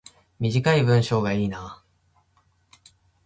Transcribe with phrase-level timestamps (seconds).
[0.39, 1.83] 短い文章がいいな